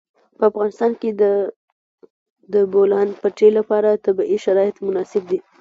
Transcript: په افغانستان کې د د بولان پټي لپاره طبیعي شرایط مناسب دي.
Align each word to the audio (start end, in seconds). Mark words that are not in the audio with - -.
په 0.37 0.43
افغانستان 0.51 0.91
کې 0.99 1.09
د 1.21 1.23
د 2.53 2.55
بولان 2.73 3.07
پټي 3.21 3.49
لپاره 3.57 4.01
طبیعي 4.05 4.37
شرایط 4.45 4.75
مناسب 4.87 5.23
دي. 5.31 5.39